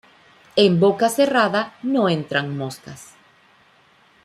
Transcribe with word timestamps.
En 0.63 0.79
boca 0.83 1.09
cerrada 1.09 1.75
no 1.83 2.09
entran 2.09 2.57
moscas 2.57 3.13